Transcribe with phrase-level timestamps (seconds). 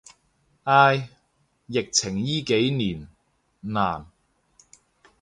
[0.63, 1.09] 唉，
[1.67, 3.07] 疫情依幾年，
[3.59, 4.07] 難。